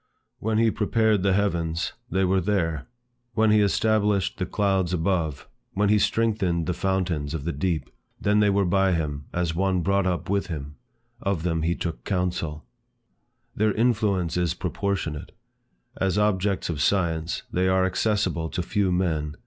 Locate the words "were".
2.25-2.41, 8.49-8.65